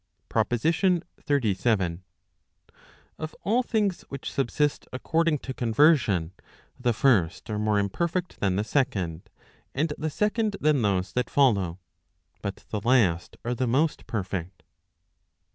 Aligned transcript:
PROPOSITION 0.29 1.03
XXXVII. 1.29 1.99
Of 3.19 3.35
all 3.43 3.61
things 3.61 4.01
which 4.09 4.31
subsist 4.31 4.87
according 4.91 5.37
to 5.37 5.53
conversion, 5.53 6.31
the 6.79 6.91
first 6.91 7.51
are 7.51 7.59
more 7.59 7.77
imperfect 7.77 8.39
than 8.39 8.55
the 8.55 8.63
second, 8.63 9.29
and 9.75 9.93
the 9.99 10.09
second 10.09 10.55
than 10.59 10.81
those 10.81 11.13
that 11.13 11.29
follow; 11.29 11.77
but 12.41 12.65
the 12.71 12.81
last 12.81 13.37
are 13.45 13.53
the 13.53 13.67
most 13.67 14.07
perfect. 14.07 14.63